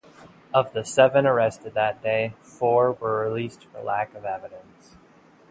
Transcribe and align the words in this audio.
Of 0.51 0.73
the 0.73 0.83
seven 0.83 1.27
arrested 1.27 1.75
that 1.75 2.01
day, 2.01 2.33
four 2.41 2.91
were 2.93 3.19
released 3.23 3.65
for 3.65 3.83
lack 3.83 4.15
of 4.15 4.25
evidence. 4.25 4.97